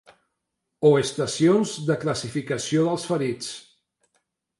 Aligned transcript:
O 0.87 0.89
estacions 1.01 1.73
de 1.89 1.97
classificació 2.05 2.87
dels 2.87 3.05
ferits 3.11 3.51